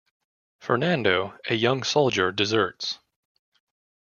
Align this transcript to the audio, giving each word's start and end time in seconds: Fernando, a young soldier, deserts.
Fernando, 0.57 1.37
a 1.47 1.53
young 1.53 1.83
soldier, 1.83 2.31
deserts. 2.31 2.97